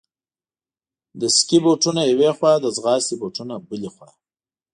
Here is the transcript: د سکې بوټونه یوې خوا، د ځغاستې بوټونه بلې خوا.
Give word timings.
د 1.19 1.21
سکې 1.37 1.57
بوټونه 1.63 2.01
یوې 2.11 2.31
خوا، 2.37 2.53
د 2.59 2.65
ځغاستې 2.77 3.13
بوټونه 3.21 3.55
بلې 3.67 3.89
خوا. 3.95 4.09